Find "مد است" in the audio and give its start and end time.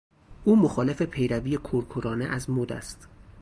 2.49-3.07